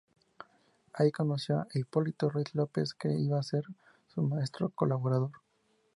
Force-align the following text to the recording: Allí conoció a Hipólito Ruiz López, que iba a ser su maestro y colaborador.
Allí 0.93 1.11
conoció 1.11 1.59
a 1.59 1.67
Hipólito 1.75 2.27
Ruiz 2.27 2.55
López, 2.55 2.95
que 2.95 3.09
iba 3.13 3.37
a 3.39 3.43
ser 3.43 3.63
su 4.07 4.23
maestro 4.23 4.69
y 4.69 4.71
colaborador. 4.71 5.29